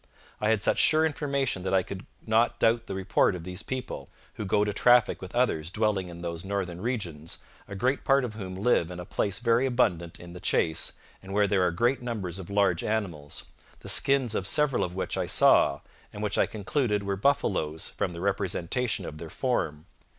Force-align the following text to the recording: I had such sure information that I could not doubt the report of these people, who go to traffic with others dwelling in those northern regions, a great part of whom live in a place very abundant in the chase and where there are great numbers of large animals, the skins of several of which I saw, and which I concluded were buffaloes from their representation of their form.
I 0.39 0.49
had 0.49 0.63
such 0.63 0.79
sure 0.79 1.05
information 1.05 1.61
that 1.61 1.75
I 1.75 1.83
could 1.83 2.07
not 2.25 2.59
doubt 2.59 2.87
the 2.87 2.95
report 2.95 3.35
of 3.35 3.43
these 3.43 3.61
people, 3.61 4.09
who 4.33 4.45
go 4.45 4.63
to 4.63 4.73
traffic 4.73 5.21
with 5.21 5.35
others 5.35 5.69
dwelling 5.69 6.09
in 6.09 6.23
those 6.23 6.43
northern 6.43 6.81
regions, 6.81 7.37
a 7.67 7.75
great 7.75 8.03
part 8.03 8.25
of 8.25 8.33
whom 8.33 8.55
live 8.55 8.89
in 8.89 8.99
a 8.99 9.05
place 9.05 9.37
very 9.37 9.67
abundant 9.67 10.19
in 10.19 10.33
the 10.33 10.39
chase 10.39 10.93
and 11.21 11.33
where 11.35 11.45
there 11.45 11.61
are 11.61 11.69
great 11.71 12.01
numbers 12.01 12.39
of 12.39 12.49
large 12.49 12.83
animals, 12.83 13.43
the 13.81 13.89
skins 13.89 14.33
of 14.33 14.47
several 14.47 14.83
of 14.83 14.95
which 14.95 15.19
I 15.19 15.27
saw, 15.27 15.81
and 16.11 16.23
which 16.23 16.35
I 16.39 16.47
concluded 16.47 17.03
were 17.03 17.15
buffaloes 17.15 17.89
from 17.89 18.13
their 18.13 18.23
representation 18.23 19.05
of 19.05 19.19
their 19.19 19.29
form. 19.29 19.85